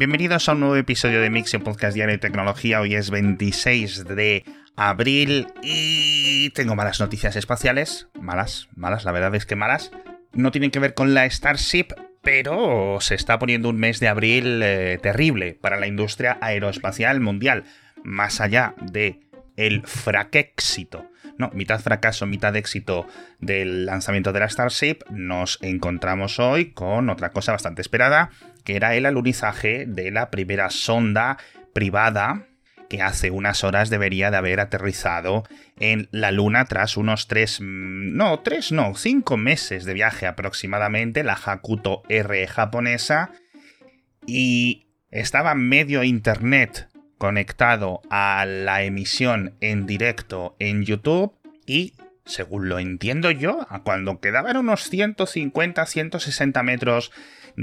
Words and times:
Bienvenidos 0.00 0.48
a 0.48 0.52
un 0.52 0.60
nuevo 0.60 0.76
episodio 0.76 1.20
de 1.20 1.28
Mix, 1.28 1.54
podcast 1.62 1.94
diario 1.94 2.14
de 2.14 2.18
tecnología. 2.18 2.80
Hoy 2.80 2.94
es 2.94 3.10
26 3.10 4.06
de 4.06 4.44
abril 4.74 5.48
y 5.62 6.48
tengo 6.54 6.74
malas 6.74 7.00
noticias 7.00 7.36
espaciales. 7.36 8.08
Malas, 8.18 8.70
malas, 8.74 9.04
la 9.04 9.12
verdad 9.12 9.34
es 9.34 9.44
que 9.44 9.56
malas. 9.56 9.92
No 10.32 10.52
tienen 10.52 10.70
que 10.70 10.78
ver 10.78 10.94
con 10.94 11.12
la 11.12 11.28
Starship, 11.28 11.88
pero 12.22 12.96
se 13.02 13.14
está 13.14 13.38
poniendo 13.38 13.68
un 13.68 13.76
mes 13.76 14.00
de 14.00 14.08
abril 14.08 14.62
eh, 14.62 14.98
terrible 15.02 15.58
para 15.60 15.78
la 15.78 15.86
industria 15.86 16.38
aeroespacial 16.40 17.20
mundial. 17.20 17.64
Más 18.02 18.40
allá 18.40 18.74
de 18.80 19.20
el 19.56 19.82
fraquéxito 19.86 21.10
no, 21.40 21.50
mitad 21.54 21.80
fracaso, 21.80 22.26
mitad 22.26 22.54
éxito 22.54 23.06
del 23.38 23.86
lanzamiento 23.86 24.30
de 24.32 24.40
la 24.40 24.48
Starship, 24.48 24.98
nos 25.10 25.58
encontramos 25.62 26.38
hoy 26.38 26.72
con 26.72 27.08
otra 27.08 27.30
cosa 27.30 27.52
bastante 27.52 27.80
esperada, 27.80 28.30
que 28.60 28.76
era 28.76 28.94
el 28.94 29.06
alunizaje 29.06 29.86
de 29.86 30.10
la 30.10 30.30
primera 30.30 30.70
sonda 30.70 31.38
privada 31.72 32.46
que 32.90 33.00
hace 33.02 33.30
unas 33.30 33.62
horas 33.62 33.88
debería 33.88 34.32
de 34.32 34.36
haber 34.36 34.58
aterrizado 34.58 35.44
en 35.78 36.08
la 36.10 36.32
Luna 36.32 36.64
tras 36.64 36.96
unos 36.96 37.28
tres, 37.28 37.60
mm, 37.60 38.16
no, 38.16 38.40
tres, 38.40 38.72
no, 38.72 38.94
cinco 38.96 39.36
meses 39.36 39.84
de 39.84 39.94
viaje 39.94 40.26
aproximadamente, 40.26 41.22
la 41.22 41.34
Hakuto 41.42 42.02
R 42.08 42.46
japonesa, 42.48 43.30
y 44.26 44.88
estaba 45.10 45.54
medio 45.54 46.02
internet 46.02 46.88
conectado 47.16 48.02
a 48.10 48.44
la 48.44 48.82
emisión 48.82 49.54
en 49.60 49.86
directo 49.86 50.56
en 50.58 50.84
YouTube 50.84 51.32
y, 51.66 51.94
según 52.24 52.68
lo 52.68 52.80
entiendo 52.80 53.30
yo, 53.30 53.68
cuando 53.84 54.20
quedaban 54.20 54.56
unos 54.56 54.90
150-160 54.92 56.62
metros 56.64 57.12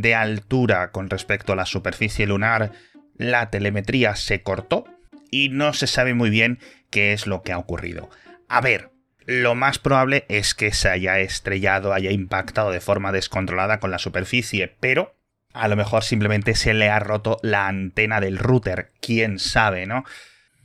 de 0.01 0.15
altura 0.15 0.91
con 0.91 1.09
respecto 1.09 1.53
a 1.53 1.55
la 1.55 1.65
superficie 1.65 2.27
lunar, 2.27 2.71
la 3.15 3.49
telemetría 3.49 4.15
se 4.15 4.43
cortó 4.43 4.85
y 5.31 5.49
no 5.49 5.73
se 5.73 5.87
sabe 5.87 6.13
muy 6.13 6.29
bien 6.29 6.59
qué 6.89 7.13
es 7.13 7.27
lo 7.27 7.41
que 7.41 7.51
ha 7.51 7.57
ocurrido. 7.57 8.09
A 8.47 8.61
ver, 8.61 8.91
lo 9.25 9.55
más 9.55 9.79
probable 9.79 10.25
es 10.29 10.53
que 10.53 10.71
se 10.71 10.89
haya 10.89 11.19
estrellado, 11.19 11.93
haya 11.93 12.11
impactado 12.11 12.71
de 12.71 12.79
forma 12.79 13.11
descontrolada 13.11 13.79
con 13.79 13.91
la 13.91 13.99
superficie, 13.99 14.75
pero 14.79 15.15
a 15.53 15.67
lo 15.67 15.75
mejor 15.75 16.03
simplemente 16.03 16.55
se 16.55 16.73
le 16.73 16.89
ha 16.89 16.99
roto 16.99 17.39
la 17.41 17.67
antena 17.67 18.21
del 18.21 18.37
router, 18.37 18.91
quién 19.01 19.39
sabe, 19.39 19.85
¿no? 19.85 20.05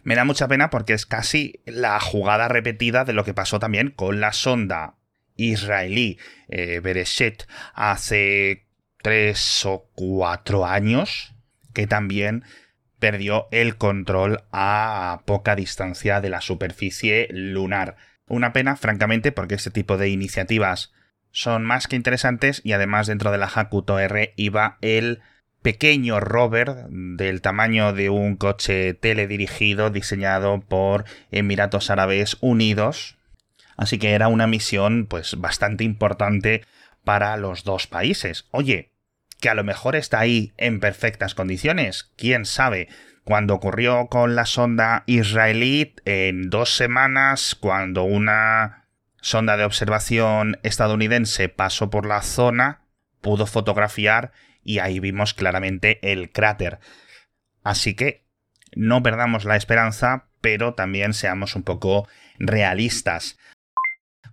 Me 0.04 0.14
da 0.14 0.24
mucha 0.24 0.48
pena 0.48 0.68
porque 0.68 0.92
es 0.92 1.06
casi 1.06 1.60
la 1.64 1.98
jugada 2.00 2.48
repetida 2.48 3.04
de 3.04 3.12
lo 3.12 3.24
que 3.24 3.34
pasó 3.34 3.58
también 3.58 3.90
con 3.90 4.20
la 4.20 4.32
sonda 4.32 4.96
israelí 5.36 6.18
eh, 6.48 6.80
hace 7.74 8.66
tres 9.02 9.66
o 9.66 9.86
cuatro 9.94 10.66
años, 10.66 11.34
que 11.74 11.86
también 11.86 12.44
perdió 12.98 13.48
el 13.50 13.76
control 13.76 14.44
a 14.52 15.22
poca 15.26 15.56
distancia 15.56 16.20
de 16.20 16.30
la 16.30 16.40
superficie 16.40 17.26
lunar. 17.30 17.96
Una 18.28 18.52
pena, 18.52 18.76
francamente, 18.76 19.32
porque 19.32 19.56
este 19.56 19.70
tipo 19.70 19.98
de 19.98 20.08
iniciativas 20.08 20.92
son 21.32 21.64
más 21.64 21.88
que 21.88 21.96
interesantes 21.96 22.60
y 22.62 22.72
además 22.72 23.08
dentro 23.08 23.32
de 23.32 23.38
la 23.38 23.50
Hakuto 23.52 23.98
R 23.98 24.32
iba 24.36 24.78
el 24.82 25.20
pequeño 25.62 26.20
rover 26.20 26.86
del 26.88 27.40
tamaño 27.40 27.92
de 27.92 28.10
un 28.10 28.36
coche 28.36 28.94
teledirigido 28.94 29.90
diseñado 29.90 30.60
por 30.60 31.04
Emiratos 31.30 31.90
Árabes 31.90 32.36
Unidos. 32.40 33.16
Así 33.76 33.98
que 33.98 34.12
era 34.12 34.28
una 34.28 34.46
misión 34.46 35.06
pues 35.06 35.40
bastante 35.40 35.84
importante 35.84 36.64
para 37.04 37.36
los 37.36 37.64
dos 37.64 37.86
países. 37.86 38.46
Oye, 38.50 38.91
que 39.42 39.50
a 39.50 39.54
lo 39.54 39.64
mejor 39.64 39.96
está 39.96 40.20
ahí 40.20 40.52
en 40.56 40.78
perfectas 40.78 41.34
condiciones, 41.34 42.12
quién 42.16 42.46
sabe. 42.46 42.88
Cuando 43.24 43.54
ocurrió 43.54 44.06
con 44.06 44.36
la 44.36 44.46
sonda 44.46 45.02
israelí, 45.06 45.96
en 46.04 46.48
dos 46.48 46.76
semanas, 46.76 47.56
cuando 47.56 48.04
una 48.04 48.86
sonda 49.20 49.56
de 49.56 49.64
observación 49.64 50.60
estadounidense 50.62 51.48
pasó 51.48 51.90
por 51.90 52.06
la 52.06 52.22
zona, 52.22 52.82
pudo 53.20 53.46
fotografiar 53.46 54.30
y 54.62 54.78
ahí 54.78 55.00
vimos 55.00 55.34
claramente 55.34 55.98
el 56.12 56.30
cráter. 56.30 56.78
Así 57.64 57.94
que 57.94 58.24
no 58.76 59.02
perdamos 59.02 59.44
la 59.44 59.56
esperanza, 59.56 60.26
pero 60.40 60.74
también 60.74 61.14
seamos 61.14 61.56
un 61.56 61.64
poco 61.64 62.06
realistas. 62.38 63.38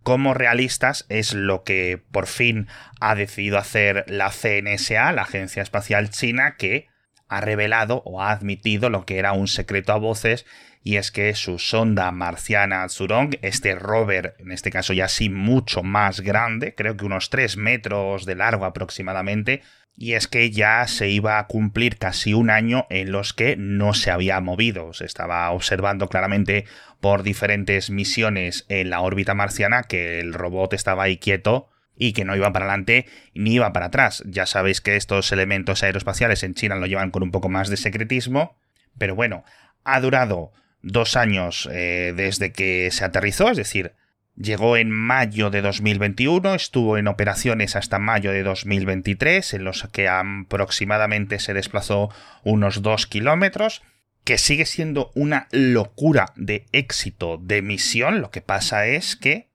Como 0.03 0.33
realistas 0.33 1.05
es 1.09 1.33
lo 1.33 1.63
que 1.63 2.01
por 2.11 2.27
fin 2.27 2.67
ha 2.99 3.15
decidido 3.15 3.57
hacer 3.57 4.05
la 4.07 4.31
CNSA, 4.31 5.11
la 5.11 5.23
Agencia 5.23 5.61
Espacial 5.61 6.09
China, 6.09 6.55
que 6.57 6.87
ha 7.27 7.41
revelado 7.41 8.01
o 8.05 8.21
ha 8.21 8.31
admitido 8.31 8.89
lo 8.89 9.05
que 9.05 9.19
era 9.19 9.33
un 9.33 9.47
secreto 9.47 9.93
a 9.93 9.97
voces 9.97 10.45
y 10.83 10.95
es 10.95 11.11
que 11.11 11.35
su 11.35 11.59
sonda 11.59 12.11
marciana 12.11 12.87
Zhurong, 12.87 13.37
este 13.41 13.75
rover, 13.75 14.35
en 14.39 14.51
este 14.51 14.71
caso 14.71 14.93
ya 14.93 15.07
sí 15.07 15.29
mucho 15.29 15.83
más 15.83 16.21
grande, 16.21 16.73
creo 16.73 16.95
que 16.95 17.05
unos 17.05 17.29
3 17.29 17.57
metros 17.57 18.25
de 18.25 18.35
largo 18.35 18.65
aproximadamente, 18.65 19.61
y 19.95 20.13
es 20.13 20.29
que 20.29 20.49
ya 20.49 20.87
se 20.87 21.09
iba 21.09 21.39
a 21.39 21.47
cumplir 21.47 21.97
casi 21.97 22.33
un 22.33 22.49
año 22.49 22.87
en 22.89 23.11
los 23.11 23.33
que 23.33 23.57
no 23.57 23.93
se 23.93 24.11
había 24.11 24.39
movido. 24.39 24.93
Se 24.93 25.03
estaba 25.03 25.51
observando 25.51 26.07
claramente 26.07 26.63
por 26.99 27.23
diferentes 27.23 27.89
misiones 27.89 28.65
en 28.69 28.89
la 28.89 29.01
órbita 29.01 29.33
marciana 29.33 29.83
que 29.83 30.19
el 30.19 30.33
robot 30.33 30.73
estaba 30.73 31.03
ahí 31.03 31.17
quieto 31.17 31.69
y 31.95 32.13
que 32.13 32.25
no 32.25 32.35
iba 32.35 32.51
para 32.51 32.65
adelante 32.65 33.05
ni 33.33 33.55
iba 33.55 33.71
para 33.73 33.87
atrás. 33.87 34.23
Ya 34.25 34.45
sabéis 34.45 34.81
que 34.81 34.95
estos 34.95 35.31
elementos 35.31 35.83
aeroespaciales 35.83 36.43
en 36.43 36.55
China 36.55 36.75
lo 36.75 36.87
llevan 36.87 37.11
con 37.11 37.23
un 37.23 37.31
poco 37.31 37.49
más 37.49 37.69
de 37.69 37.77
secretismo, 37.77 38.57
pero 38.97 39.15
bueno, 39.15 39.43
ha 39.83 39.99
durado 39.99 40.51
dos 40.81 41.15
años 41.15 41.69
eh, 41.71 42.13
desde 42.15 42.51
que 42.51 42.89
se 42.91 43.05
aterrizó, 43.05 43.49
es 43.49 43.57
decir, 43.57 43.93
llegó 44.35 44.77
en 44.77 44.89
mayo 44.89 45.49
de 45.49 45.61
2021, 45.61 46.55
estuvo 46.55 46.97
en 46.97 47.07
operaciones 47.07 47.75
hasta 47.75 47.99
mayo 47.99 48.31
de 48.31 48.43
2023, 48.43 49.53
en 49.53 49.63
los 49.65 49.83
que 49.91 50.07
aproximadamente 50.07 51.39
se 51.39 51.53
desplazó 51.53 52.09
unos 52.43 52.81
dos 52.81 53.05
kilómetros, 53.05 53.83
que 54.29 54.37
sigue 54.37 54.67
siendo 54.67 55.09
una 55.15 55.47
locura 55.49 56.33
de 56.35 56.67
éxito 56.71 57.39
de 57.41 57.63
misión, 57.63 58.21
lo 58.21 58.29
que 58.29 58.41
pasa 58.41 58.85
es 58.85 59.15
que 59.15 59.49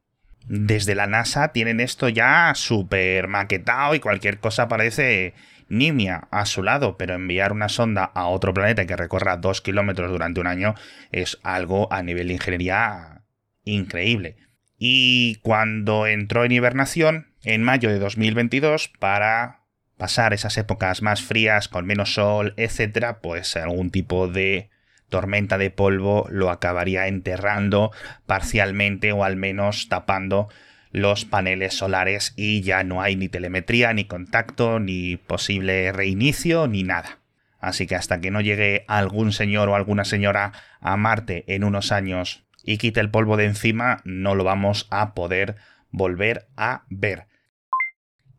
desde 0.49 0.97
la 0.97 1.07
NASA 1.07 1.53
tienen 1.53 1.79
esto 1.79 2.09
ya 2.09 2.51
súper 2.57 3.29
maquetado 3.29 3.95
y 3.95 4.01
cualquier 4.01 4.41
cosa 4.41 4.67
parece 4.67 5.35
nimia 5.69 6.27
a 6.33 6.45
su 6.45 6.65
lado, 6.65 6.97
pero 6.97 7.15
enviar 7.15 7.53
una 7.53 7.69
sonda 7.69 8.03
a 8.03 8.27
otro 8.27 8.53
planeta 8.53 8.85
que 8.85 8.97
recorra 8.97 9.37
dos 9.37 9.61
kilómetros 9.61 10.11
durante 10.11 10.41
un 10.41 10.49
año 10.49 10.75
es 11.13 11.39
algo 11.45 11.87
a 11.93 12.03
nivel 12.03 12.27
de 12.27 12.35
ingeniería 12.35 13.23
increíble. 13.63 14.39
Y 14.77 15.37
cuando 15.37 16.09
entró 16.09 16.45
en 16.45 16.51
hibernación, 16.51 17.29
en 17.45 17.63
mayo 17.63 17.91
de 17.91 18.01
2022, 18.01 18.89
para 18.99 19.61
pasar 19.97 20.33
esas 20.35 20.57
épocas 20.59 21.03
más 21.03 21.23
frías, 21.23 21.69
con 21.69 21.87
menos 21.87 22.15
sol, 22.15 22.55
etcétera, 22.57 23.21
pues 23.21 23.57
algún 23.57 23.91
tipo 23.91 24.29
de 24.29 24.71
tormenta 25.09 25.59
de 25.59 25.71
polvo 25.71 26.27
lo 26.31 26.51
acabaría 26.51 27.07
enterrando 27.07 27.93
parcialmente 28.27 29.13
o 29.13 29.25
al 29.25 29.37
menos 29.37 29.89
tapando 29.89 30.49
los 30.91 31.25
paneles 31.25 31.75
solares 31.75 32.33
y 32.37 32.63
ya 32.63 32.85
no 32.85 33.03
hay 33.03 33.17
ni 33.17 33.29
telemetría, 33.29 33.93
ni 33.93 34.05
contacto, 34.05 34.79
ni 34.79 35.17
posible 35.17 35.93
reinicio, 35.93 36.69
ni 36.69 36.85
nada. 36.85 37.19
Así 37.61 37.87
que 37.87 37.97
hasta 37.97 38.21
que 38.21 38.31
no 38.31 38.41
llegue 38.41 38.85
algún 38.89 39.33
señor 39.33 39.69
o 39.69 39.75
alguna 39.75 40.05
señora 40.05 40.53
a 40.81 40.97
Marte 40.97 41.45
en 41.49 41.65
unos 41.65 41.93
años 41.93 42.45
y 42.63 42.79
quite 42.79 43.01
el 43.01 43.11
polvo 43.11 43.37
de 43.37 43.47
encima, 43.47 44.01
no 44.05 44.35
lo 44.35 44.45
vamos 44.45 44.87
a 44.91 45.15
poder 45.15 45.57
volver 45.91 46.47
a 46.57 46.85
ver. 46.89 47.27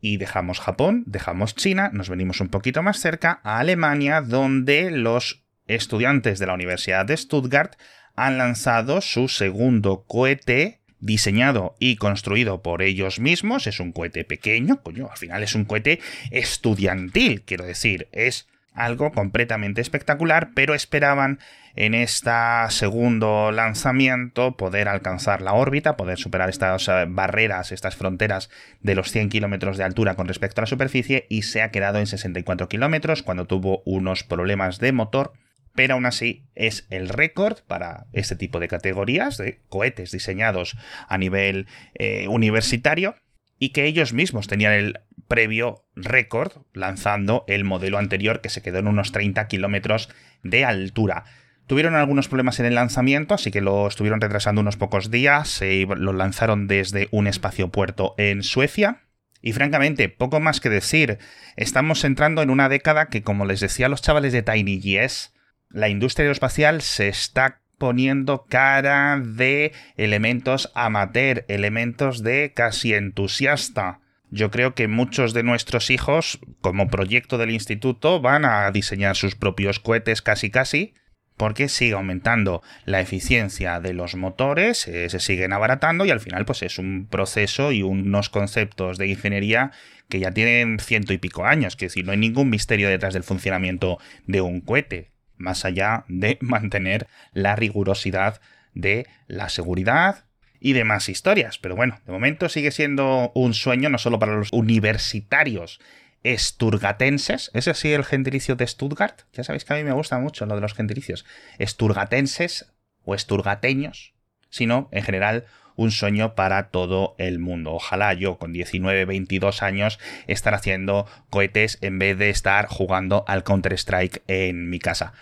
Y 0.00 0.18
dejamos 0.18 0.60
Japón, 0.60 1.04
dejamos 1.06 1.54
China, 1.54 1.90
nos 1.92 2.08
venimos 2.08 2.40
un 2.40 2.48
poquito 2.48 2.82
más 2.82 3.00
cerca 3.00 3.40
a 3.42 3.58
Alemania, 3.58 4.20
donde 4.20 4.90
los 4.90 5.44
estudiantes 5.66 6.38
de 6.38 6.46
la 6.46 6.54
Universidad 6.54 7.06
de 7.06 7.16
Stuttgart 7.16 7.74
han 8.14 8.38
lanzado 8.38 9.00
su 9.00 9.28
segundo 9.28 10.04
cohete 10.06 10.80
diseñado 10.98 11.76
y 11.78 11.96
construido 11.96 12.62
por 12.62 12.82
ellos 12.82 13.20
mismos. 13.20 13.66
Es 13.66 13.80
un 13.80 13.92
cohete 13.92 14.24
pequeño, 14.24 14.82
coño, 14.82 15.08
al 15.10 15.18
final 15.18 15.42
es 15.42 15.54
un 15.54 15.64
cohete 15.64 16.00
estudiantil, 16.30 17.42
quiero 17.42 17.64
decir, 17.64 18.08
es 18.12 18.48
algo 18.76 19.10
completamente 19.12 19.80
espectacular, 19.80 20.50
pero 20.54 20.74
esperaban 20.74 21.40
en 21.74 21.94
este 21.94 22.30
segundo 22.70 23.52
lanzamiento 23.52 24.56
poder 24.56 24.88
alcanzar 24.88 25.42
la 25.42 25.52
órbita, 25.52 25.96
poder 25.96 26.18
superar 26.18 26.48
estas 26.48 26.88
eh, 26.88 27.04
barreras, 27.08 27.72
estas 27.72 27.96
fronteras 27.96 28.48
de 28.80 28.94
los 28.94 29.10
100 29.10 29.28
kilómetros 29.28 29.76
de 29.76 29.84
altura 29.84 30.14
con 30.14 30.28
respecto 30.28 30.60
a 30.60 30.62
la 30.62 30.68
superficie 30.68 31.26
y 31.28 31.42
se 31.42 31.62
ha 31.62 31.70
quedado 31.70 31.98
en 31.98 32.06
64 32.06 32.68
kilómetros 32.68 33.22
cuando 33.22 33.46
tuvo 33.46 33.82
unos 33.84 34.24
problemas 34.24 34.78
de 34.78 34.92
motor 34.92 35.32
pero 35.76 35.94
aún 35.94 36.06
así 36.06 36.46
es 36.54 36.86
el 36.90 37.08
récord 37.08 37.58
para 37.68 38.06
este 38.12 38.34
tipo 38.34 38.58
de 38.58 38.66
categorías 38.66 39.36
de 39.36 39.60
cohetes 39.68 40.10
diseñados 40.10 40.76
a 41.06 41.18
nivel 41.18 41.66
eh, 41.94 42.26
universitario. 42.28 43.14
y 43.58 43.70
que 43.70 43.84
ellos 43.84 44.12
mismos 44.12 44.48
tenían 44.48 44.72
el 44.72 45.00
previo 45.28 45.84
récord 45.94 46.52
lanzando 46.72 47.44
el 47.48 47.64
modelo 47.64 47.98
anterior 47.98 48.40
que 48.40 48.48
se 48.48 48.62
quedó 48.62 48.78
en 48.78 48.88
unos 48.88 49.12
30 49.12 49.46
kilómetros 49.48 50.08
de 50.42 50.64
altura. 50.64 51.24
Tuvieron 51.66 51.96
algunos 51.96 52.28
problemas 52.28 52.60
en 52.60 52.66
el 52.66 52.76
lanzamiento, 52.76 53.34
así 53.34 53.50
que 53.50 53.60
lo 53.60 53.88
estuvieron 53.88 54.20
retrasando 54.20 54.60
unos 54.60 54.76
pocos 54.76 55.10
días. 55.10 55.48
Se 55.48 55.84
lo 55.84 56.12
lanzaron 56.12 56.68
desde 56.68 57.08
un 57.10 57.26
espacio 57.26 57.68
puerto 57.68 58.14
en 58.18 58.44
Suecia. 58.44 59.02
Y 59.42 59.52
francamente, 59.52 60.08
poco 60.08 60.38
más 60.38 60.60
que 60.60 60.70
decir. 60.70 61.18
Estamos 61.56 62.04
entrando 62.04 62.42
en 62.42 62.50
una 62.50 62.68
década 62.68 63.06
que, 63.06 63.22
como 63.22 63.46
les 63.46 63.60
decía 63.60 63.86
a 63.86 63.88
los 63.88 64.02
chavales 64.02 64.32
de 64.32 64.42
Tiny 64.42 64.80
Yes, 64.80 65.34
la 65.70 65.88
industria 65.88 66.24
aeroespacial 66.24 66.82
se 66.82 67.08
está 67.08 67.60
poniendo 67.78 68.46
cara 68.48 69.20
de 69.20 69.72
elementos 69.96 70.70
amateur, 70.74 71.44
elementos 71.48 72.22
de 72.22 72.52
casi 72.54 72.94
entusiasta. 72.94 74.00
Yo 74.36 74.50
creo 74.50 74.74
que 74.74 74.86
muchos 74.86 75.32
de 75.32 75.42
nuestros 75.42 75.88
hijos, 75.90 76.38
como 76.60 76.88
proyecto 76.88 77.38
del 77.38 77.50
instituto, 77.50 78.20
van 78.20 78.44
a 78.44 78.70
diseñar 78.70 79.16
sus 79.16 79.34
propios 79.34 79.80
cohetes 79.80 80.20
casi 80.20 80.50
casi, 80.50 80.92
porque 81.38 81.70
sigue 81.70 81.94
aumentando 81.94 82.62
la 82.84 83.00
eficiencia 83.00 83.80
de 83.80 83.94
los 83.94 84.14
motores, 84.14 84.88
eh, 84.88 85.08
se 85.08 85.20
siguen 85.20 85.54
abaratando 85.54 86.04
y 86.04 86.10
al 86.10 86.20
final 86.20 86.44
pues 86.44 86.62
es 86.62 86.78
un 86.78 87.06
proceso 87.10 87.72
y 87.72 87.82
unos 87.82 88.28
conceptos 88.28 88.98
de 88.98 89.06
ingeniería 89.06 89.72
que 90.10 90.20
ya 90.20 90.32
tienen 90.32 90.80
ciento 90.80 91.14
y 91.14 91.18
pico 91.18 91.46
años, 91.46 91.74
que 91.74 91.86
decir, 91.86 92.04
no 92.04 92.12
hay 92.12 92.18
ningún 92.18 92.50
misterio 92.50 92.90
detrás 92.90 93.14
del 93.14 93.24
funcionamiento 93.24 93.98
de 94.26 94.42
un 94.42 94.60
cohete 94.60 95.12
más 95.38 95.64
allá 95.64 96.04
de 96.08 96.36
mantener 96.42 97.06
la 97.32 97.56
rigurosidad 97.56 98.42
de 98.74 99.06
la 99.28 99.48
seguridad 99.48 100.25
y 100.66 100.72
demás 100.72 101.08
historias. 101.08 101.58
Pero 101.58 101.76
bueno, 101.76 102.00
de 102.06 102.12
momento 102.12 102.48
sigue 102.48 102.72
siendo 102.72 103.30
un 103.36 103.54
sueño 103.54 103.88
no 103.88 103.98
solo 103.98 104.18
para 104.18 104.34
los 104.34 104.52
universitarios 104.52 105.78
esturgatenses, 106.24 107.52
ese 107.54 107.72
sí 107.74 107.92
el 107.92 108.04
gentilicio 108.04 108.56
de 108.56 108.66
Stuttgart, 108.66 109.20
ya 109.32 109.44
sabéis 109.44 109.64
que 109.64 109.74
a 109.74 109.76
mí 109.76 109.84
me 109.84 109.92
gusta 109.92 110.18
mucho 110.18 110.44
lo 110.44 110.56
de 110.56 110.60
los 110.60 110.74
gentilicios, 110.74 111.24
esturgatenses 111.60 112.72
o 113.04 113.14
esturgateños, 113.14 114.14
sino 114.50 114.88
en 114.90 115.04
general 115.04 115.44
un 115.76 115.92
sueño 115.92 116.34
para 116.34 116.70
todo 116.70 117.14
el 117.18 117.38
mundo. 117.38 117.72
Ojalá 117.72 118.12
yo 118.14 118.36
con 118.36 118.52
19, 118.52 119.04
22 119.04 119.62
años 119.62 120.00
estar 120.26 120.52
haciendo 120.52 121.06
cohetes 121.30 121.78
en 121.80 122.00
vez 122.00 122.18
de 122.18 122.30
estar 122.30 122.66
jugando 122.66 123.24
al 123.28 123.44
Counter-Strike 123.44 124.24
en 124.26 124.68
mi 124.68 124.80
casa. 124.80 125.12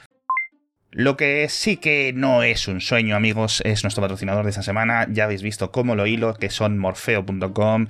Lo 0.96 1.16
que 1.16 1.48
sí 1.48 1.76
que 1.76 2.12
no 2.14 2.44
es 2.44 2.68
un 2.68 2.80
sueño, 2.80 3.16
amigos, 3.16 3.60
es 3.64 3.82
nuestro 3.82 4.00
patrocinador 4.00 4.44
de 4.44 4.50
esta 4.50 4.62
semana. 4.62 5.08
Ya 5.10 5.24
habéis 5.24 5.42
visto 5.42 5.72
cómo 5.72 5.96
lo 5.96 6.06
hilo, 6.06 6.34
que 6.34 6.50
son 6.50 6.78
morfeo.com, 6.78 7.88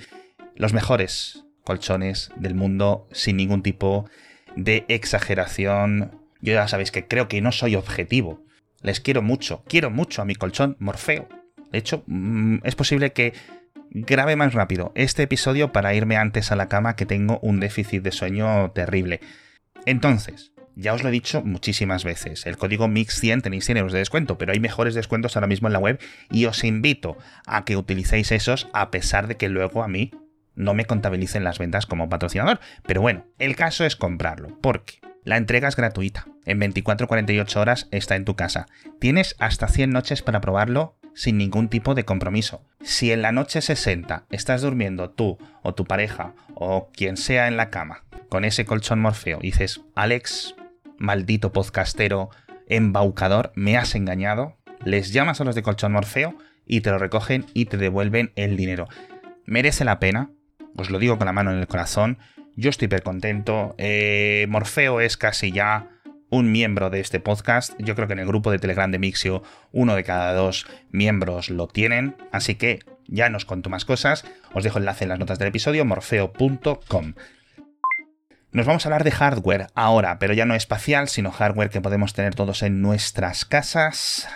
los 0.57 0.73
mejores 0.73 1.45
colchones 1.65 2.31
del 2.37 2.55
mundo, 2.55 3.07
sin 3.13 3.37
ningún 3.37 3.63
tipo 3.63 4.09
de 4.57 4.87
exageración. 4.89 6.19
Yo 6.41 6.55
ya 6.55 6.67
sabéis 6.67 6.93
que 6.93 7.07
creo 7.07 7.29
que 7.29 7.43
no 7.43 7.53
soy 7.53 7.75
objetivo. 7.75 8.43
Les 8.81 9.01
quiero 9.01 9.21
mucho, 9.21 9.63
quiero 9.69 9.91
mucho 9.91 10.23
a 10.23 10.25
mi 10.25 10.35
colchón 10.35 10.79
Morfeo. 10.79 11.29
De 11.73 11.79
hecho, 11.81 12.05
mm, 12.07 12.61
es 12.65 12.75
posible 12.75 13.13
que 13.13 13.35
grabe 13.91 14.35
más 14.35 14.55
rápido 14.55 14.93
este 14.95 15.25
episodio 15.25 15.73
para 15.73 15.93
irme 15.93 16.17
antes 16.17 16.53
a 16.53 16.57
la 16.57 16.71
cama 16.71 16.97
que 16.97 17.05
tengo 17.05 17.39
un 17.41 17.61
déficit 17.61 18.03
de 18.03 18.13
sueño 18.13 18.71
terrible. 18.71 19.21
Entonces, 19.85 20.54
ya 20.77 20.93
os 20.93 21.03
lo 21.03 21.09
he 21.09 21.13
dicho 21.13 21.43
muchísimas 21.43 22.05
veces, 22.05 22.47
el 22.47 22.57
código 22.57 22.89
MIX100 22.89 23.43
tenéis 23.43 23.65
100 23.65 23.79
euros 23.79 23.93
de 23.93 24.01
descuento, 24.01 24.39
pero 24.39 24.53
hay 24.53 24.61
mejores 24.61 24.95
descuentos 24.95 25.37
ahora 25.37 25.47
mismo 25.47 25.69
en 25.69 25.73
la 25.73 25.79
web 25.79 26.01
y 26.31 26.47
os 26.47 26.65
invito 26.65 27.17
a 27.47 27.65
que 27.65 27.77
utilicéis 27.77 28.33
esos 28.33 28.69
a 28.73 28.91
pesar 28.91 29.29
de 29.29 29.37
que 29.37 29.49
luego 29.49 29.83
a 29.83 29.89
mí 29.89 30.11
no 30.55 30.75
me 30.75 30.85
contabilicen 30.85 31.45
las 31.45 31.59
ventas 31.59 31.87
como 31.87 32.09
patrocinador. 32.09 32.61
Pero 32.87 33.01
bueno, 33.01 33.25
el 33.39 33.57
caso 33.57 33.85
es 33.85 33.97
comprarlo, 33.97 34.59
porque 34.61 35.01
la 35.25 35.37
entrega 35.37 35.69
es 35.69 35.77
gratuita. 35.77 36.27
En 36.45 36.61
24-48 36.61 37.57
horas 37.57 37.89
está 37.91 38.17
en 38.17 38.25
tu 38.25 38.37
casa. 38.37 38.67
Tienes 38.99 39.35
hasta 39.39 39.69
100 39.69 39.91
noches 39.91 40.23
para 40.23 40.41
probarlo 40.41 40.97
sin 41.15 41.39
ningún 41.39 41.69
tipo 41.69 41.95
de 41.95 42.05
compromiso. 42.05 42.63
Si 42.83 43.13
en 43.13 43.23
la 43.23 43.33
noche 43.33 43.61
60 43.61 44.25
estás 44.31 44.63
durmiendo 44.63 45.11
tú 45.11 45.39
o 45.63 45.75
tu 45.75 45.85
pareja 45.85 46.35
o 46.55 46.91
quien 46.93 47.17
sea 47.17 47.49
en 47.49 47.57
la 47.57 47.71
cama 47.71 48.05
con 48.29 48.45
ese 48.45 48.65
colchón 48.65 49.01
morfeo 49.01 49.39
y 49.41 49.47
dices, 49.47 49.81
Alex, 49.95 50.57
maldito 50.99 51.53
podcastero, 51.53 52.31
embaucador, 52.69 53.53
me 53.55 53.77
has 53.77 53.95
engañado, 53.95 54.57
les 54.85 55.13
llamas 55.13 55.41
a 55.41 55.45
los 55.45 55.55
de 55.55 55.63
colchón 55.63 55.93
morfeo 55.93 56.37
y 56.67 56.81
te 56.81 56.91
lo 56.91 56.99
recogen 56.99 57.47
y 57.55 57.67
te 57.67 57.77
devuelven 57.77 58.33
el 58.37 58.57
dinero. 58.57 58.89
Merece 59.47 59.85
la 59.85 59.99
pena, 59.99 60.31
os 60.77 60.91
lo 60.91 60.99
digo 60.99 61.19
con 61.19 61.27
la 61.27 61.33
mano 61.33 61.53
en 61.53 61.59
el 61.59 61.67
corazón, 61.67 62.19
yo 62.57 62.71
estoy 62.71 62.87
hiper 62.87 63.03
contento, 63.03 63.75
eh, 63.79 64.47
Morfeo 64.49 65.01
es 65.01 65.17
casi 65.17 65.51
ya 65.51 65.91
un 66.31 66.53
miembro 66.53 66.91
de 66.91 67.01
este 67.01 67.21
podcast. 67.21 67.75
Yo 67.79 67.95
creo 67.95 68.07
que 68.07 68.13
en 68.15 68.21
el 68.21 68.27
grupo 68.27 68.51
de 68.51 68.59
Telegram 68.59 68.91
de 68.91 68.99
Mixio 68.99 69.43
uno 69.73 69.95
de 69.95 70.05
cada 70.05 70.35
dos 70.35 70.67
miembros 70.91 71.51
lo 71.51 71.69
tienen. 71.69 72.17
Así 72.33 72.55
que 72.55 72.81
ya 73.07 73.29
nos 73.29 73.45
conto 73.45 73.71
más 73.71 73.85
cosas. 73.85 74.25
Os 74.53 74.65
dejo 74.65 74.79
enlace 74.79 75.05
en 75.05 75.11
las 75.11 75.19
notas 75.19 75.39
del 75.39 75.49
episodio, 75.49 75.85
morfeo.com. 75.85 77.15
Nos 78.55 78.67
vamos 78.67 78.87
a 78.87 78.89
hablar 78.89 79.03
de 79.03 79.11
hardware 79.11 79.67
ahora, 79.75 80.21
pero 80.21 80.33
ya 80.33 80.45
no 80.45 80.55
espacial, 80.55 81.09
sino 81.09 81.33
hardware 81.33 81.71
que 81.71 81.81
podemos 81.81 82.15
tener 82.15 82.37
todos 82.37 82.63
en 82.63 82.83
nuestras 82.83 83.45
casas 83.45 84.29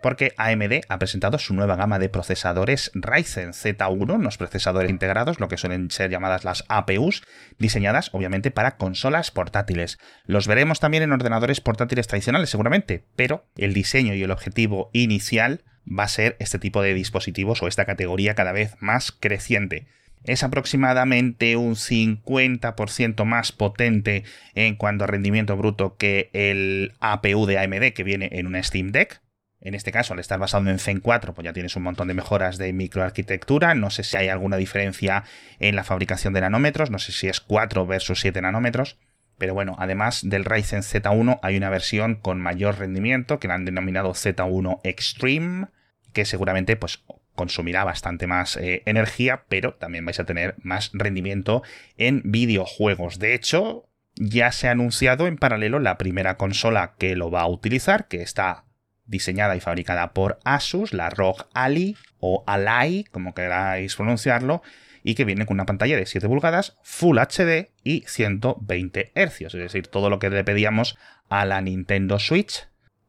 porque 0.00 0.34
AMD 0.36 0.82
ha 0.88 0.98
presentado 1.00 1.36
su 1.40 1.52
nueva 1.52 1.74
gama 1.74 1.98
de 1.98 2.08
procesadores 2.08 2.92
Ryzen 2.94 3.54
Z1, 3.54 4.14
unos 4.14 4.38
procesadores 4.38 4.88
integrados, 4.88 5.40
lo 5.40 5.48
que 5.48 5.56
suelen 5.56 5.90
ser 5.90 6.12
llamadas 6.12 6.44
las 6.44 6.64
APUs, 6.68 7.24
diseñadas 7.58 8.10
obviamente 8.12 8.52
para 8.52 8.76
consolas 8.76 9.32
portátiles. 9.32 9.98
Los 10.26 10.46
veremos 10.46 10.78
también 10.78 11.02
en 11.02 11.10
ordenadores 11.10 11.60
portátiles 11.60 12.06
tradicionales 12.06 12.50
seguramente, 12.50 13.02
pero 13.16 13.46
el 13.56 13.74
diseño 13.74 14.14
y 14.14 14.22
el 14.22 14.30
objetivo 14.30 14.90
inicial 14.92 15.64
va 15.88 16.04
a 16.04 16.08
ser 16.08 16.36
este 16.38 16.60
tipo 16.60 16.82
de 16.82 16.94
dispositivos 16.94 17.64
o 17.64 17.66
esta 17.66 17.84
categoría 17.84 18.36
cada 18.36 18.52
vez 18.52 18.76
más 18.78 19.10
creciente 19.10 19.88
es 20.26 20.42
aproximadamente 20.42 21.56
un 21.56 21.74
50% 21.74 23.24
más 23.24 23.52
potente 23.52 24.24
en 24.54 24.76
cuanto 24.76 25.04
a 25.04 25.06
rendimiento 25.06 25.56
bruto 25.56 25.96
que 25.96 26.30
el 26.32 26.92
APU 27.00 27.46
de 27.46 27.58
AMD 27.58 27.92
que 27.94 28.04
viene 28.04 28.28
en 28.32 28.46
una 28.46 28.62
Steam 28.62 28.92
Deck. 28.92 29.20
En 29.60 29.74
este 29.74 29.90
caso, 29.90 30.12
al 30.12 30.20
estar 30.20 30.38
basado 30.38 30.68
en 30.68 30.78
Zen 30.78 31.00
4, 31.00 31.34
pues 31.34 31.44
ya 31.44 31.52
tienes 31.52 31.74
un 31.76 31.82
montón 31.82 32.08
de 32.08 32.14
mejoras 32.14 32.58
de 32.58 32.72
microarquitectura. 32.72 33.74
No 33.74 33.90
sé 33.90 34.04
si 34.04 34.16
hay 34.16 34.28
alguna 34.28 34.56
diferencia 34.56 35.24
en 35.58 35.74
la 35.74 35.82
fabricación 35.82 36.34
de 36.34 36.42
nanómetros, 36.42 36.90
no 36.90 36.98
sé 36.98 37.12
si 37.12 37.26
es 37.28 37.40
4 37.40 37.86
versus 37.86 38.20
7 38.20 38.42
nanómetros. 38.42 38.98
Pero 39.38 39.54
bueno, 39.54 39.76
además 39.78 40.22
del 40.24 40.44
Ryzen 40.44 40.82
Z1 40.82 41.40
hay 41.42 41.56
una 41.56 41.70
versión 41.70 42.16
con 42.16 42.40
mayor 42.40 42.78
rendimiento 42.78 43.38
que 43.38 43.48
la 43.48 43.54
han 43.54 43.64
denominado 43.64 44.10
Z1 44.10 44.80
Extreme, 44.82 45.66
que 46.12 46.24
seguramente 46.24 46.76
pues 46.76 47.02
consumirá 47.36 47.84
bastante 47.84 48.26
más 48.26 48.56
eh, 48.56 48.82
energía, 48.86 49.44
pero 49.48 49.74
también 49.74 50.04
vais 50.04 50.18
a 50.18 50.26
tener 50.26 50.56
más 50.62 50.90
rendimiento 50.92 51.62
en 51.96 52.22
videojuegos. 52.24 53.20
De 53.20 53.34
hecho, 53.34 53.88
ya 54.16 54.50
se 54.50 54.66
ha 54.66 54.72
anunciado 54.72 55.28
en 55.28 55.36
paralelo 55.36 55.78
la 55.78 55.98
primera 55.98 56.36
consola 56.36 56.94
que 56.98 57.14
lo 57.14 57.30
va 57.30 57.42
a 57.42 57.48
utilizar, 57.48 58.08
que 58.08 58.22
está 58.22 58.64
diseñada 59.04 59.54
y 59.56 59.60
fabricada 59.60 60.12
por 60.12 60.40
Asus, 60.44 60.92
la 60.92 61.10
ROG 61.10 61.46
Ali 61.54 61.96
o 62.18 62.42
Ally, 62.46 63.04
como 63.04 63.34
queráis 63.34 63.94
pronunciarlo, 63.94 64.62
y 65.02 65.14
que 65.14 65.24
viene 65.24 65.46
con 65.46 65.54
una 65.54 65.66
pantalla 65.66 65.96
de 65.96 66.06
7 66.06 66.26
pulgadas, 66.26 66.76
Full 66.82 67.18
HD 67.18 67.70
y 67.84 68.02
120 68.08 69.12
Hz, 69.14 69.40
es 69.42 69.52
decir, 69.52 69.86
todo 69.86 70.10
lo 70.10 70.18
que 70.18 70.30
le 70.30 70.42
pedíamos 70.42 70.98
a 71.28 71.44
la 71.44 71.60
Nintendo 71.60 72.18
Switch 72.18 72.66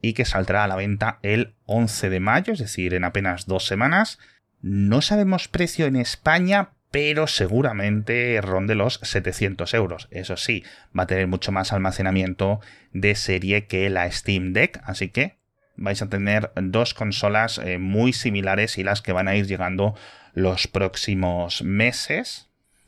y 0.07 0.13
que 0.13 0.23
saldrá 0.23 0.63
a 0.63 0.67
la 0.67 0.77
venta 0.77 1.19
el 1.21 1.53
11 1.65 2.09
de 2.09 2.19
mayo, 2.21 2.53
es 2.53 2.59
decir, 2.59 2.93
en 2.93 3.03
apenas 3.03 3.45
dos 3.45 3.65
semanas. 3.65 4.19
No 4.61 5.01
sabemos 5.01 5.49
precio 5.49 5.85
en 5.85 5.97
España, 5.97 6.69
pero 6.91 7.27
seguramente 7.27 8.39
ronde 8.41 8.73
los 8.73 9.01
700 9.03 9.73
euros. 9.73 10.07
Eso 10.09 10.37
sí, 10.37 10.63
va 10.97 11.03
a 11.03 11.07
tener 11.07 11.27
mucho 11.27 11.51
más 11.51 11.73
almacenamiento 11.73 12.61
de 12.93 13.15
serie 13.15 13.67
que 13.67 13.89
la 13.89 14.09
Steam 14.09 14.53
Deck, 14.53 14.79
así 14.85 15.09
que 15.09 15.39
vais 15.75 16.01
a 16.01 16.07
tener 16.07 16.51
dos 16.55 16.93
consolas 16.93 17.57
eh, 17.57 17.77
muy 17.77 18.13
similares 18.13 18.77
y 18.77 18.83
las 18.85 19.01
que 19.01 19.11
van 19.11 19.27
a 19.27 19.35
ir 19.35 19.45
llegando 19.45 19.93
los 20.33 20.67
próximos 20.67 21.63
meses, 21.63 22.46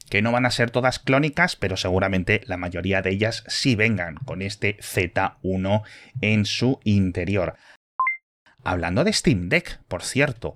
que 0.09 0.21
no 0.21 0.31
van 0.31 0.45
a 0.45 0.51
ser 0.51 0.71
todas 0.71 0.99
clónicas, 0.99 1.55
pero 1.55 1.77
seguramente 1.77 2.41
la 2.45 2.57
mayoría 2.57 3.01
de 3.01 3.11
ellas 3.11 3.43
sí 3.47 3.75
vengan 3.75 4.15
con 4.15 4.41
este 4.41 4.77
Z1 4.77 5.83
en 6.21 6.45
su 6.45 6.79
interior. 6.83 7.55
Hablando 8.63 9.03
de 9.03 9.13
Steam 9.13 9.49
Deck, 9.49 9.79
por 9.87 10.03
cierto, 10.03 10.55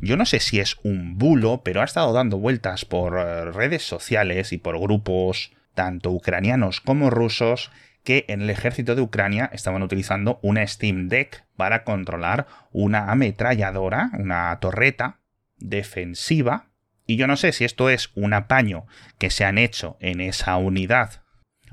yo 0.00 0.16
no 0.16 0.26
sé 0.26 0.40
si 0.40 0.60
es 0.60 0.76
un 0.82 1.18
bulo, 1.18 1.62
pero 1.64 1.82
ha 1.82 1.84
estado 1.84 2.12
dando 2.12 2.38
vueltas 2.38 2.84
por 2.84 3.18
eh, 3.18 3.44
redes 3.46 3.82
sociales 3.82 4.52
y 4.52 4.58
por 4.58 4.78
grupos 4.80 5.52
tanto 5.74 6.10
ucranianos 6.10 6.80
como 6.80 7.10
rusos 7.10 7.70
que 8.04 8.24
en 8.28 8.42
el 8.42 8.50
ejército 8.50 8.94
de 8.94 9.02
Ucrania 9.02 9.50
estaban 9.52 9.82
utilizando 9.82 10.38
una 10.42 10.66
Steam 10.66 11.08
Deck 11.08 11.44
para 11.56 11.84
controlar 11.84 12.46
una 12.72 13.10
ametralladora, 13.10 14.10
una 14.18 14.58
torreta 14.60 15.20
defensiva 15.58 16.67
Y 17.08 17.16
yo 17.16 17.26
no 17.26 17.38
sé 17.38 17.52
si 17.52 17.64
esto 17.64 17.88
es 17.88 18.10
un 18.14 18.34
apaño 18.34 18.86
que 19.16 19.30
se 19.30 19.46
han 19.46 19.56
hecho 19.56 19.96
en 19.98 20.20
esa 20.20 20.58
unidad 20.58 21.22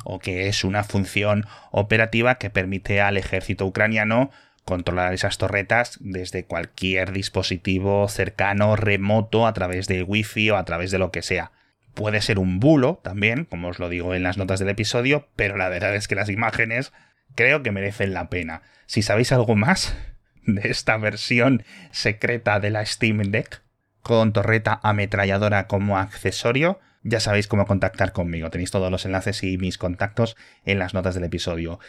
o 0.05 0.17
que 0.17 0.47
es 0.47 0.63
una 0.63 0.85
función 0.85 1.45
operativa 1.71 2.35
que 2.35 2.49
permite 2.49 3.01
al 3.01 3.17
ejército 3.17 3.65
ucraniano 3.65 4.31
controlar 4.63 5.13
esas 5.13 5.37
torretas 5.37 5.97
desde 5.99 6.45
cualquier 6.45 7.11
dispositivo 7.11 8.07
cercano, 8.07 8.77
remoto, 8.77 9.45
a 9.45 9.51
través 9.51 9.87
de 9.87 10.03
wifi 10.03 10.51
o 10.51 10.57
a 10.57 10.63
través 10.63 10.89
de 10.89 10.99
lo 10.99 11.11
que 11.11 11.21
sea. 11.21 11.51
Puede 11.95 12.21
ser 12.21 12.39
un 12.39 12.61
bulo 12.61 13.01
también, 13.03 13.43
como 13.43 13.67
os 13.67 13.77
lo 13.77 13.89
digo 13.89 14.15
en 14.15 14.23
las 14.23 14.37
notas 14.37 14.59
del 14.59 14.69
episodio, 14.69 15.27
pero 15.35 15.57
la 15.57 15.67
verdad 15.67 15.95
es 15.95 16.07
que 16.07 16.15
las 16.15 16.29
imágenes 16.29 16.93
creo 17.35 17.61
que 17.61 17.73
merecen 17.73 18.13
la 18.13 18.29
pena. 18.29 18.61
Si 18.85 19.01
sabéis 19.01 19.33
algo 19.33 19.57
más 19.57 19.97
de 20.45 20.69
esta 20.69 20.95
versión 20.95 21.65
secreta 21.91 22.61
de 22.61 22.69
la 22.69 22.85
Steam 22.85 23.17
Deck, 23.17 23.64
con 24.05 24.33
torreta 24.33 24.79
ametralladora 24.83 25.65
como 25.65 25.97
accesorio, 25.97 26.79
ya 27.01 27.19
sabéis 27.19 27.47
cómo 27.47 27.65
contactar 27.65 28.11
conmigo. 28.11 28.51
Tenéis 28.51 28.69
todos 28.69 28.91
los 28.91 29.03
enlaces 29.03 29.41
y 29.41 29.57
mis 29.57 29.79
contactos 29.79 30.37
en 30.63 30.77
las 30.77 30.93
notas 30.93 31.15
del 31.15 31.23
episodio. 31.23 31.79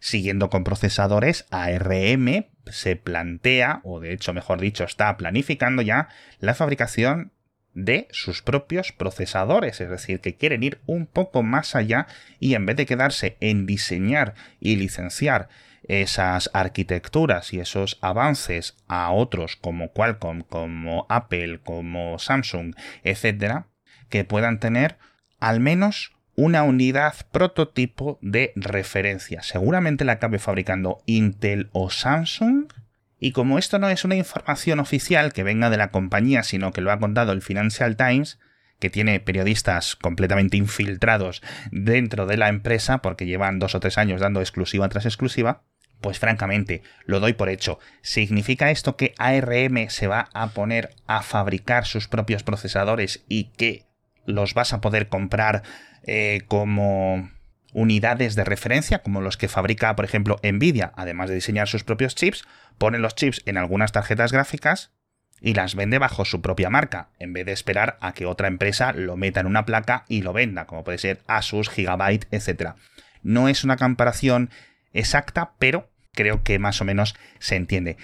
Siguiendo 0.00 0.48
con 0.48 0.64
procesadores, 0.64 1.44
ARM 1.50 2.46
se 2.64 2.96
plantea, 2.96 3.82
o 3.84 4.00
de 4.00 4.14
hecho, 4.14 4.32
mejor 4.32 4.58
dicho, 4.58 4.84
está 4.84 5.18
planificando 5.18 5.82
ya 5.82 6.08
la 6.40 6.54
fabricación 6.54 7.32
de 7.74 8.08
sus 8.10 8.40
propios 8.40 8.92
procesadores, 8.92 9.82
es 9.82 9.90
decir, 9.90 10.20
que 10.20 10.36
quieren 10.36 10.62
ir 10.62 10.80
un 10.86 11.04
poco 11.04 11.42
más 11.42 11.76
allá 11.76 12.06
y 12.40 12.54
en 12.54 12.64
vez 12.64 12.76
de 12.76 12.86
quedarse 12.86 13.36
en 13.40 13.66
diseñar 13.66 14.32
y 14.60 14.76
licenciar 14.76 15.50
esas 15.84 16.50
arquitecturas 16.52 17.52
y 17.52 17.60
esos 17.60 17.98
avances 18.00 18.76
a 18.88 19.10
otros 19.12 19.56
como 19.56 19.92
Qualcomm, 19.92 20.42
como 20.42 21.06
Apple, 21.08 21.60
como 21.62 22.18
Samsung, 22.18 22.74
etcétera, 23.04 23.66
que 24.08 24.24
puedan 24.24 24.60
tener 24.60 24.98
al 25.40 25.60
menos 25.60 26.12
una 26.38 26.62
unidad 26.62 27.14
prototipo 27.32 28.18
de 28.22 28.52
referencia. 28.54 29.42
Seguramente 29.42 30.04
la 30.04 30.12
acabe 30.12 30.38
fabricando 30.38 31.02
Intel 31.04 31.68
o 31.72 31.90
Samsung. 31.90 32.72
Y 33.18 33.32
como 33.32 33.58
esto 33.58 33.80
no 33.80 33.88
es 33.88 34.04
una 34.04 34.14
información 34.14 34.78
oficial 34.78 35.32
que 35.32 35.42
venga 35.42 35.68
de 35.68 35.76
la 35.76 35.90
compañía, 35.90 36.44
sino 36.44 36.72
que 36.72 36.80
lo 36.80 36.92
ha 36.92 37.00
contado 37.00 37.32
el 37.32 37.42
Financial 37.42 37.96
Times, 37.96 38.38
que 38.78 38.90
tiene 38.90 39.20
periodistas 39.20 39.96
completamente 39.96 40.56
infiltrados 40.56 41.42
dentro 41.70 42.26
de 42.26 42.36
la 42.36 42.48
empresa, 42.48 42.98
porque 42.98 43.26
llevan 43.26 43.58
dos 43.58 43.74
o 43.74 43.80
tres 43.80 43.98
años 43.98 44.20
dando 44.20 44.40
exclusiva 44.40 44.88
tras 44.88 45.06
exclusiva, 45.06 45.62
pues 46.00 46.18
francamente, 46.18 46.82
lo 47.04 47.20
doy 47.20 47.32
por 47.32 47.48
hecho. 47.48 47.78
¿Significa 48.02 48.70
esto 48.70 48.96
que 48.96 49.14
ARM 49.18 49.90
se 49.90 50.06
va 50.06 50.28
a 50.32 50.48
poner 50.50 50.90
a 51.06 51.22
fabricar 51.22 51.86
sus 51.86 52.06
propios 52.06 52.42
procesadores 52.42 53.24
y 53.28 53.50
que 53.56 53.86
los 54.24 54.54
vas 54.54 54.72
a 54.72 54.80
poder 54.80 55.08
comprar 55.08 55.62
eh, 56.04 56.42
como 56.46 57.30
unidades 57.72 58.34
de 58.34 58.44
referencia, 58.44 59.02
como 59.02 59.20
los 59.20 59.36
que 59.36 59.48
fabrica, 59.48 59.94
por 59.96 60.04
ejemplo, 60.04 60.38
Nvidia, 60.42 60.92
además 60.96 61.28
de 61.28 61.34
diseñar 61.34 61.68
sus 61.68 61.84
propios 61.84 62.14
chips, 62.14 62.44
pone 62.78 62.98
los 62.98 63.14
chips 63.14 63.42
en 63.46 63.58
algunas 63.58 63.92
tarjetas 63.92 64.32
gráficas 64.32 64.92
y 65.40 65.54
las 65.54 65.74
vende 65.74 65.98
bajo 65.98 66.24
su 66.24 66.40
propia 66.40 66.70
marca, 66.70 67.08
en 67.18 67.32
vez 67.32 67.46
de 67.46 67.52
esperar 67.52 67.98
a 68.00 68.12
que 68.12 68.26
otra 68.26 68.48
empresa 68.48 68.92
lo 68.92 69.16
meta 69.16 69.40
en 69.40 69.46
una 69.46 69.64
placa 69.64 70.04
y 70.08 70.22
lo 70.22 70.32
venda, 70.32 70.66
como 70.66 70.84
puede 70.84 70.98
ser 70.98 71.20
Asus, 71.26 71.70
Gigabyte, 71.70 72.26
etc. 72.32 72.74
No 73.22 73.48
es 73.48 73.64
una 73.64 73.76
comparación 73.76 74.50
exacta, 74.92 75.52
pero 75.58 75.90
creo 76.12 76.42
que 76.42 76.58
más 76.58 76.80
o 76.80 76.84
menos 76.84 77.14
se 77.38 77.56
entiende. 77.56 77.96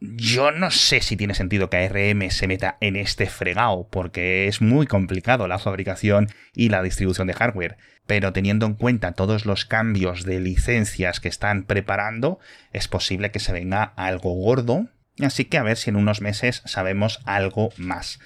Yo 0.00 0.50
no 0.50 0.70
sé 0.70 1.00
si 1.00 1.16
tiene 1.16 1.34
sentido 1.34 1.70
que 1.70 1.78
ARM 1.78 2.30
se 2.30 2.46
meta 2.46 2.76
en 2.80 2.96
este 2.96 3.26
fregado, 3.26 3.88
porque 3.90 4.48
es 4.48 4.60
muy 4.60 4.86
complicado 4.86 5.48
la 5.48 5.58
fabricación 5.58 6.28
y 6.52 6.68
la 6.68 6.82
distribución 6.82 7.26
de 7.26 7.32
hardware. 7.32 7.78
Pero 8.06 8.32
teniendo 8.32 8.66
en 8.66 8.74
cuenta 8.74 9.12
todos 9.12 9.46
los 9.46 9.64
cambios 9.64 10.24
de 10.24 10.40
licencias 10.40 11.20
que 11.20 11.28
están 11.28 11.64
preparando, 11.64 12.38
es 12.72 12.86
posible 12.86 13.30
que 13.30 13.40
se 13.40 13.52
venga 13.52 13.82
algo 13.96 14.34
gordo. 14.34 14.88
Así 15.20 15.44
que 15.44 15.58
a 15.58 15.62
ver 15.62 15.76
si 15.76 15.90
en 15.90 15.96
unos 15.96 16.20
meses 16.20 16.62
sabemos 16.64 17.20
algo 17.24 17.70
más. 17.76 18.18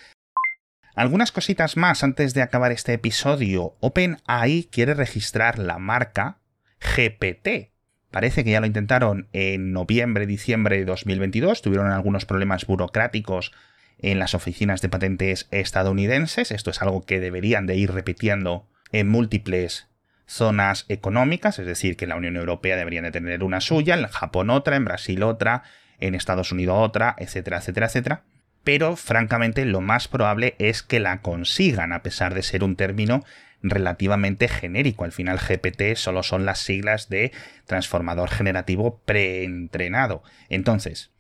Algunas 0.95 1.33
cositas 1.33 1.77
más 1.77 2.03
antes 2.03 2.35
de 2.35 2.43
acabar 2.43 2.73
este 2.73 2.93
episodio. 2.93 3.77
OpenAI 3.81 4.69
quiere 4.71 4.95
registrar 4.95 5.59
la 5.59 5.79
marca 5.79 6.39
GPT 6.81 7.71
Parece 8.11 8.43
que 8.43 8.51
ya 8.51 8.61
lo 8.61 8.67
intentaron 8.67 9.29
en 9.33 9.73
noviembre, 9.73 10.27
diciembre 10.27 10.79
de 10.79 10.87
2022, 10.87 11.61
tuvieron 11.61 11.91
algunos 11.91 12.25
problemas 12.25 12.67
burocráticos 12.67 13.53
en 13.99 14.19
las 14.19 14.35
oficinas 14.35 14.81
de 14.81 14.89
patentes 14.89 15.47
estadounidenses, 15.51 16.51
esto 16.51 16.71
es 16.71 16.81
algo 16.81 17.05
que 17.05 17.21
deberían 17.21 17.67
de 17.67 17.77
ir 17.77 17.93
repitiendo 17.93 18.67
en 18.93 19.09
múltiples 19.09 19.89
zonas 20.25 20.87
económicas, 20.89 21.59
es 21.59 21.67
decir, 21.67 21.97
que 21.97 22.07
la 22.07 22.17
Unión 22.17 22.37
Europea 22.37 22.77
debería 22.77 23.03
de 23.03 23.11
tener 23.11 23.43
una 23.45 23.61
suya, 23.61 23.95
en 23.95 24.07
Japón 24.07 24.51
otra, 24.51 24.77
en 24.77 24.85
Brasil 24.85 25.23
otra, 25.23 25.65
en 26.01 26.15
Estados 26.15 26.53
Unidos 26.53 26.77
otra, 26.79 27.15
etcétera, 27.19 27.59
etcétera, 27.59 27.87
etcétera. 27.87 28.23
Pero 28.65 28.97
francamente 28.97 29.65
lo 29.65 29.81
más 29.81 30.09
probable 30.09 30.55
es 30.59 30.83
que 30.83 31.01
la 31.01 31.23
consigan, 31.23 31.93
a 31.93 32.03
pesar 32.03 32.35
de 32.35 32.43
ser 32.43 32.65
un 32.65 32.77
término 32.77 33.25
relativamente 33.63 34.49
genérico. 34.49 35.05
Al 35.05 35.13
final 35.13 35.39
GPT 35.39 35.97
solo 35.97 36.23
son 36.23 36.45
las 36.45 36.61
siglas 36.61 37.09
de 37.09 37.33
transformador 37.67 38.31
generativo 38.31 39.01
preentrenado. 39.05 40.23
Entonces, 40.49 41.11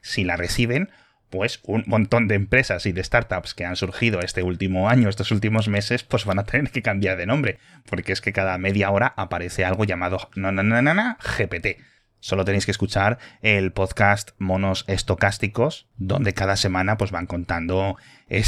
si 0.00 0.24
la 0.24 0.36
reciben, 0.36 0.90
pues 1.30 1.60
un 1.64 1.82
montón 1.86 2.28
de 2.28 2.36
empresas 2.36 2.86
y 2.86 2.92
de 2.92 3.02
startups 3.02 3.54
que 3.54 3.64
han 3.64 3.74
surgido 3.74 4.20
este 4.20 4.42
último 4.42 4.88
año, 4.88 5.08
estos 5.08 5.32
últimos 5.32 5.68
meses, 5.68 6.04
pues 6.04 6.24
van 6.24 6.38
a 6.38 6.44
tener 6.44 6.70
que 6.70 6.82
cambiar 6.82 7.16
de 7.16 7.26
nombre, 7.26 7.58
porque 7.90 8.12
es 8.12 8.20
que 8.20 8.32
cada 8.32 8.56
media 8.58 8.90
hora 8.90 9.14
aparece 9.16 9.64
algo 9.64 9.84
llamado 9.84 10.30
no, 10.36 10.52
no, 10.52 10.62
no, 10.62 10.82
no, 10.82 11.16
GPT. 11.18 11.78
Solo 12.24 12.46
tenéis 12.46 12.64
que 12.64 12.70
escuchar 12.70 13.18
el 13.42 13.70
podcast 13.70 14.30
Monos 14.38 14.86
Estocásticos, 14.88 15.88
donde 15.98 16.32
cada 16.32 16.56
semana 16.56 16.96
pues, 16.96 17.10
van 17.10 17.26
contando 17.26 17.98
eh, 18.30 18.42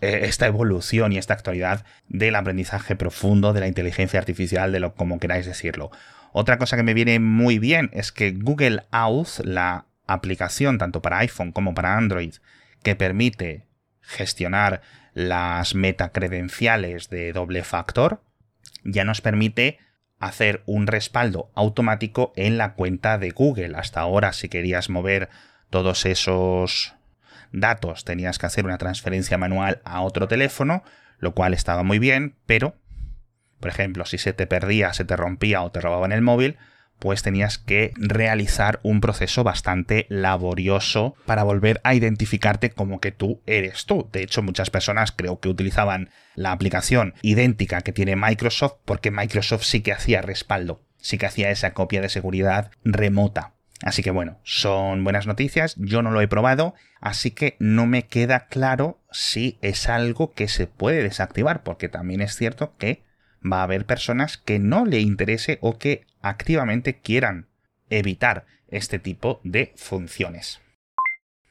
esta 0.00 0.46
evolución 0.46 1.12
y 1.12 1.18
esta 1.18 1.34
actualidad 1.34 1.84
del 2.08 2.34
aprendizaje 2.34 2.96
profundo, 2.96 3.52
de 3.52 3.60
la 3.60 3.68
inteligencia 3.68 4.18
artificial, 4.18 4.72
de 4.72 4.80
lo 4.80 4.94
como 4.94 5.18
queráis 5.18 5.44
decirlo. 5.44 5.90
Otra 6.32 6.56
cosa 6.56 6.78
que 6.78 6.82
me 6.82 6.94
viene 6.94 7.20
muy 7.20 7.58
bien 7.58 7.90
es 7.92 8.10
que 8.10 8.30
Google 8.30 8.84
Auth, 8.90 9.40
la 9.44 9.84
aplicación 10.06 10.78
tanto 10.78 11.02
para 11.02 11.18
iPhone 11.18 11.52
como 11.52 11.74
para 11.74 11.94
Android, 11.94 12.36
que 12.82 12.96
permite 12.96 13.66
gestionar 14.00 14.80
las 15.12 15.74
metacredenciales 15.74 17.10
de 17.10 17.34
doble 17.34 17.64
factor, 17.64 18.22
ya 18.82 19.04
nos 19.04 19.20
permite 19.20 19.78
hacer 20.18 20.62
un 20.66 20.86
respaldo 20.86 21.50
automático 21.54 22.32
en 22.36 22.58
la 22.58 22.74
cuenta 22.74 23.18
de 23.18 23.30
Google. 23.30 23.76
Hasta 23.76 24.00
ahora, 24.00 24.32
si 24.32 24.48
querías 24.48 24.90
mover 24.90 25.28
todos 25.70 26.06
esos 26.06 26.94
datos, 27.52 28.04
tenías 28.04 28.38
que 28.38 28.46
hacer 28.46 28.64
una 28.64 28.78
transferencia 28.78 29.38
manual 29.38 29.80
a 29.84 30.02
otro 30.02 30.28
teléfono, 30.28 30.82
lo 31.18 31.34
cual 31.34 31.54
estaba 31.54 31.82
muy 31.82 31.98
bien, 31.98 32.36
pero, 32.46 32.76
por 33.60 33.70
ejemplo, 33.70 34.04
si 34.04 34.18
se 34.18 34.32
te 34.32 34.46
perdía, 34.46 34.92
se 34.92 35.04
te 35.04 35.16
rompía 35.16 35.62
o 35.62 35.70
te 35.70 35.80
robaban 35.80 36.12
el 36.12 36.22
móvil, 36.22 36.58
pues 36.98 37.22
tenías 37.22 37.58
que 37.58 37.92
realizar 37.96 38.80
un 38.82 39.00
proceso 39.00 39.44
bastante 39.44 40.06
laborioso 40.08 41.14
para 41.26 41.44
volver 41.44 41.80
a 41.84 41.94
identificarte 41.94 42.70
como 42.70 43.00
que 43.00 43.12
tú 43.12 43.40
eres 43.46 43.86
tú. 43.86 44.08
De 44.12 44.22
hecho, 44.22 44.42
muchas 44.42 44.70
personas 44.70 45.12
creo 45.12 45.40
que 45.40 45.48
utilizaban 45.48 46.10
la 46.34 46.52
aplicación 46.52 47.14
idéntica 47.22 47.80
que 47.80 47.92
tiene 47.92 48.16
Microsoft 48.16 48.78
porque 48.84 49.10
Microsoft 49.10 49.64
sí 49.64 49.80
que 49.80 49.92
hacía 49.92 50.22
respaldo, 50.22 50.82
sí 50.98 51.18
que 51.18 51.26
hacía 51.26 51.50
esa 51.50 51.72
copia 51.72 52.00
de 52.00 52.08
seguridad 52.08 52.70
remota. 52.84 53.54
Así 53.82 54.02
que 54.02 54.10
bueno, 54.10 54.40
son 54.42 55.04
buenas 55.04 55.26
noticias, 55.26 55.76
yo 55.76 56.02
no 56.02 56.10
lo 56.10 56.20
he 56.20 56.26
probado, 56.26 56.74
así 57.00 57.30
que 57.30 57.56
no 57.60 57.86
me 57.86 58.06
queda 58.06 58.46
claro 58.48 59.00
si 59.12 59.56
es 59.62 59.88
algo 59.88 60.32
que 60.32 60.48
se 60.48 60.66
puede 60.66 61.02
desactivar, 61.02 61.62
porque 61.62 61.88
también 61.88 62.20
es 62.20 62.34
cierto 62.34 62.74
que 62.76 63.04
va 63.44 63.60
a 63.60 63.64
haber 63.64 63.86
personas 63.86 64.38
que 64.38 64.58
no 64.58 64.84
le 64.84 65.00
interese 65.00 65.58
o 65.60 65.78
que 65.78 66.06
activamente 66.20 67.00
quieran 67.00 67.48
evitar 67.90 68.46
este 68.68 68.98
tipo 68.98 69.40
de 69.44 69.72
funciones. 69.76 70.60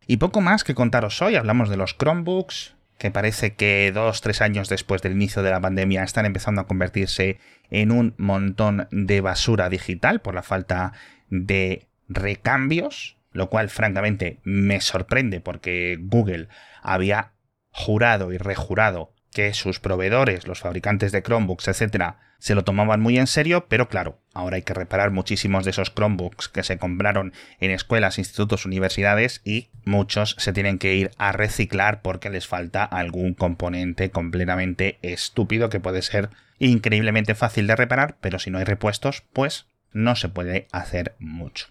Y 0.06 0.18
poco 0.18 0.42
más 0.42 0.64
que 0.64 0.76
contaros 0.76 1.22
hoy, 1.22 1.36
hablamos 1.36 1.70
de 1.70 1.78
los 1.78 1.98
Chromebooks, 1.98 2.76
que 2.98 3.12
parece 3.12 3.54
que 3.54 3.92
dos, 3.94 4.22
tres 4.22 4.42
años 4.42 4.70
después 4.70 5.02
del 5.02 5.14
inicio 5.14 5.44
de 5.44 5.52
la 5.52 5.60
pandemia 5.60 6.04
están 6.04 6.26
empezando 6.26 6.62
a 6.62 6.68
convertirse 6.68 7.40
en 7.70 7.92
un 7.92 8.16
montón 8.18 8.88
de 8.92 9.22
basura 9.22 9.70
digital 9.70 10.22
por 10.22 10.34
la 10.34 10.44
falta 10.44 10.94
de 11.30 11.88
recambios, 12.08 13.18
lo 13.32 13.50
cual 13.50 13.70
francamente 13.70 14.40
me 14.44 14.82
sorprende 14.82 15.42
porque 15.42 15.98
Google 16.00 16.48
había 16.82 17.34
jurado 17.70 18.32
y 18.32 18.38
rejurado 18.38 19.14
que 19.38 19.54
sus 19.54 19.80
proveedores, 19.80 20.48
los 20.48 20.62
fabricantes 20.62 21.12
de 21.12 21.22
Chromebooks, 21.22 21.68
etcétera, 21.68 22.18
se 22.40 22.56
lo 22.56 22.64
tomaban 22.64 23.02
muy 23.02 23.20
en 23.20 23.28
serio, 23.28 23.68
pero 23.70 23.88
claro, 23.88 24.18
ahora 24.34 24.56
hay 24.56 24.64
que 24.64 24.74
reparar 24.74 25.12
muchísimos 25.12 25.64
de 25.64 25.70
esos 25.70 25.94
Chromebooks 25.94 26.50
que 26.50 26.64
se 26.64 26.80
compraron 26.80 27.34
en 27.60 27.70
escuelas, 27.70 28.18
institutos, 28.18 28.66
universidades 28.66 29.42
y 29.46 29.70
muchos 29.86 30.36
se 30.40 30.54
tienen 30.54 30.80
que 30.80 30.96
ir 30.96 31.12
a 31.20 31.34
reciclar 31.34 32.02
porque 32.02 32.32
les 32.32 32.48
falta 32.48 32.84
algún 32.84 33.36
componente 33.36 34.10
completamente 34.10 34.98
estúpido 35.04 35.70
que 35.70 35.80
puede 35.80 36.02
ser 36.02 36.32
increíblemente 36.58 37.36
fácil 37.36 37.68
de 37.68 37.76
reparar, 37.76 38.18
pero 38.20 38.40
si 38.40 38.50
no 38.50 38.58
hay 38.58 38.64
repuestos, 38.64 39.22
pues 39.34 39.68
no 39.94 40.16
se 40.16 40.30
puede 40.30 40.68
hacer 40.72 41.14
mucho. 41.20 41.68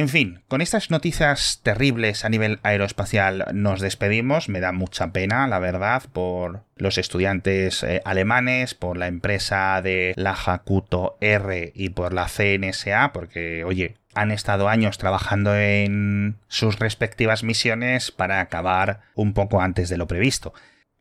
En 0.00 0.08
fin, 0.08 0.40
con 0.48 0.62
estas 0.62 0.90
noticias 0.90 1.60
terribles 1.62 2.24
a 2.24 2.30
nivel 2.30 2.58
aeroespacial 2.62 3.44
nos 3.52 3.82
despedimos. 3.82 4.48
Me 4.48 4.60
da 4.60 4.72
mucha 4.72 5.12
pena, 5.12 5.46
la 5.46 5.58
verdad, 5.58 6.04
por 6.10 6.62
los 6.76 6.96
estudiantes 6.96 7.82
eh, 7.82 8.00
alemanes, 8.06 8.72
por 8.72 8.96
la 8.96 9.08
empresa 9.08 9.82
de 9.82 10.14
la 10.16 10.32
Hakuto 10.32 11.18
R 11.20 11.72
y 11.74 11.90
por 11.90 12.14
la 12.14 12.28
CNSA, 12.28 13.12
porque, 13.12 13.62
oye, 13.64 13.98
han 14.14 14.30
estado 14.30 14.70
años 14.70 14.96
trabajando 14.96 15.54
en 15.54 16.38
sus 16.48 16.78
respectivas 16.78 17.44
misiones 17.44 18.10
para 18.10 18.40
acabar 18.40 19.02
un 19.14 19.34
poco 19.34 19.60
antes 19.60 19.90
de 19.90 19.98
lo 19.98 20.06
previsto. 20.06 20.54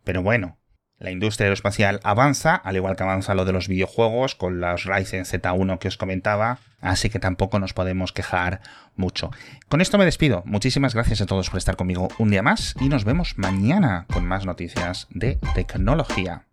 Pero 0.04 0.24
bueno, 0.24 0.58
la 0.98 1.12
industria 1.12 1.46
aeroespacial 1.46 2.02
avanza, 2.04 2.54
al 2.54 2.76
igual 2.76 2.98
que 2.98 3.04
avanza 3.04 3.34
lo 3.34 3.46
de 3.46 3.54
los 3.54 3.70
videojuegos 3.70 4.36
con 4.36 4.60
los 4.60 4.84
Ryzen 4.84 5.24
Z1 5.24 5.80
que 5.80 5.88
os 5.88 5.96
comentaba, 5.96 6.60
así 6.82 7.10
que 7.10 7.20
tampoco 7.20 7.60
nos 7.60 7.74
podemos 7.74 8.12
quejar 8.12 8.62
mucho. 8.96 9.32
Con 9.68 9.82
esto 9.82 9.98
me 9.98 10.06
despido. 10.06 10.44
Muchísimas 10.46 10.94
gracias 10.94 11.22
a 11.22 11.26
todos 11.26 11.50
por 11.50 11.58
estar 11.58 11.76
conmigo 11.76 12.10
un 12.18 12.30
día 12.30 12.44
más 12.44 12.76
y 12.80 12.90
nos 12.90 13.06
vemos 13.06 13.38
mañana 13.38 14.06
con 14.12 14.26
más 14.26 14.46
noticias 14.46 15.08
de 15.10 15.40
tecnología. 15.56 16.49